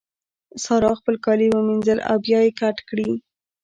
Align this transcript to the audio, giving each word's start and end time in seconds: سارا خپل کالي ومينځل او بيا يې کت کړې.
سارا 0.63 0.91
خپل 0.99 1.15
کالي 1.25 1.47
ومينځل 1.51 1.99
او 2.09 2.15
بيا 2.25 2.39
يې 2.45 2.51
کت 2.59 2.77
کړې. 2.89 3.09